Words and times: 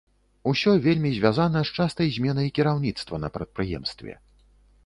Усё 0.51 0.71
вельмі 0.85 1.11
звязана 1.17 1.61
з 1.71 1.75
частай 1.81 2.09
зменай 2.15 2.47
кіраўніцтва 2.61 3.23
на 3.25 3.29
прадпрыемстве. 3.37 4.13